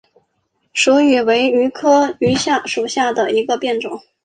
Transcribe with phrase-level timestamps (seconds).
[0.73, 2.33] 蜀榆为榆科榆
[2.65, 4.01] 属下的一个变种。